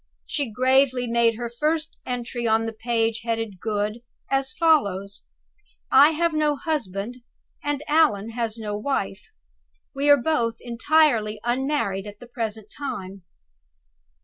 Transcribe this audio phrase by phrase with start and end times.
[0.25, 3.99] She gravely made her first entry on the page headed "Good,"
[4.31, 5.27] as follows:
[5.91, 7.17] "I have no husband,
[7.63, 9.27] and Allan has no wife.
[9.93, 13.21] We are both entirely unmarried at the present time."